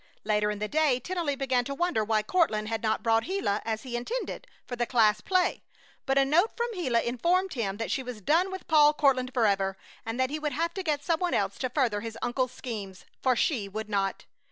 [0.23, 3.83] Later in the day Tennelly began to wonder why Courtland had not brought Gila, as
[3.83, 5.61] he intended, for the class play,
[6.07, 9.77] but a note from Gila informed him that she was done with Paul Courtland forever,
[10.03, 13.05] and that he would have to get some one else to further his uncle's schemes,
[13.21, 14.25] for she would not.